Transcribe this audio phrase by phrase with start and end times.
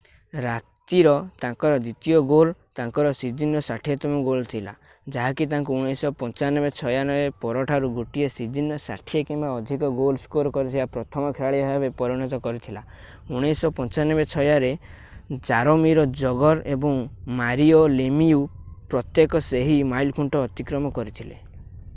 [0.43, 1.09] ରାତିର
[1.41, 4.71] ତାଙ୍କର ଦ୍ଵିତୀୟ ଗୋଲ୍ ତାଙ୍କର ସିଜନର 60 ତମ ଗୋଲ୍ ଥିଲା
[5.17, 11.91] ଯାହାକି ତାଙ୍କୁ 1995-96 ପରଠାରୁ ଗୋଟିଏ ସିଜନରେ 60 କିମ୍ବା ଅଧିକ ଗୋଲ୍ ସ୍କୋର କରିଥିବା ପ୍ରଥମ ଖେଳାଳି ଭାବେ
[12.01, 14.71] ପରିଣତ କରିଥିଲା 1995-96 ରେ
[15.51, 16.99] ଜାରୋମିର ଜଗର ଏବଂ
[17.43, 18.43] ମାରିଓ ଲେମିୟୁ
[18.95, 21.43] ପ୍ରତ୍ୟେକ ସେହି ମାଇଲଖୁଣ୍ଟ ଅତିକ୍ରମ କରିଥିଲେ